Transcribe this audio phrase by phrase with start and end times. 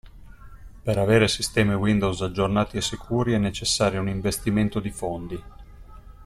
[0.83, 5.43] Per avere sistemi Windows aggiornati e sicuri è necessario un investimento di fondi.